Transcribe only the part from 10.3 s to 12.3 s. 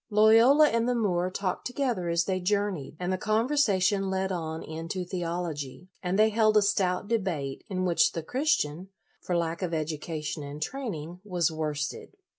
and training, was worsted.